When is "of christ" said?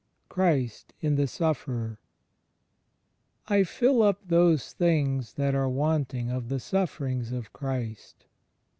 7.31-8.25